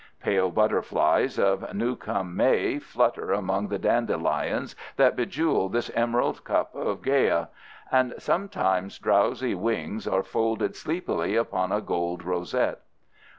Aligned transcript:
Pale 0.19 0.49
butterflies 0.49 1.37
of 1.37 1.75
new 1.75 1.95
come 1.95 2.35
May 2.35 2.79
flutter 2.79 3.31
among 3.31 3.67
the 3.67 3.77
dandelions 3.77 4.75
that 4.95 5.15
bejewel 5.15 5.69
this 5.71 5.91
emerald 5.91 6.43
cup 6.43 6.73
of 6.73 7.03
Gæa, 7.03 7.49
and 7.91 8.15
sometimes 8.17 8.97
drowsy 8.97 9.53
wings 9.53 10.07
are 10.07 10.23
folded 10.23 10.75
sleepily 10.75 11.35
upon 11.35 11.71
a 11.71 11.81
gold 11.81 12.23
rosette. 12.23 12.79